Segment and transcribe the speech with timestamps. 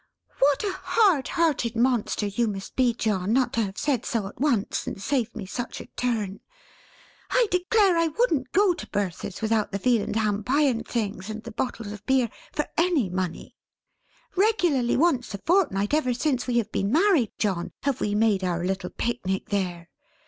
[0.39, 4.39] "What a hard hearted monster you must be, John, not to have said so, at
[4.41, 6.39] once, and saved me such a turn!
[7.29, 11.29] I declare I wouldn't go to Bertha's without the Veal and Ham Pie and things,
[11.29, 13.55] and the bottles of Beer, for any money.
[14.35, 18.65] Regularly once a fortnight ever since we have been married, John, have we made our
[18.65, 19.87] little Pic Nic there.